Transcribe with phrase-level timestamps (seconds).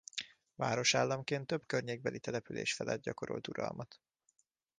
[0.55, 3.99] Városállamként több környékbeli település felett gyakorolt uralmat.